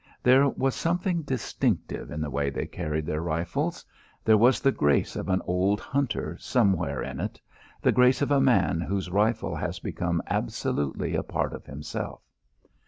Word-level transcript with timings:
There 0.23 0.49
was 0.49 0.73
something 0.73 1.21
distinctive 1.21 2.09
in 2.09 2.21
the 2.21 2.31
way 2.31 2.49
they 2.49 2.65
carried 2.65 3.05
their 3.05 3.21
rifles. 3.21 3.85
There 4.25 4.35
was 4.35 4.59
the 4.59 4.71
grace 4.71 5.15
of 5.15 5.29
an 5.29 5.43
old 5.45 5.79
hunter 5.79 6.35
somewhere 6.39 7.03
in 7.03 7.19
it, 7.19 7.39
the 7.83 7.91
grace 7.91 8.23
of 8.23 8.31
a 8.31 8.41
man 8.41 8.81
whose 8.81 9.11
rifle 9.11 9.55
has 9.55 9.77
become 9.77 10.23
absolutely 10.25 11.13
a 11.13 11.21
part 11.21 11.53
of 11.53 11.67
himself. 11.67 12.23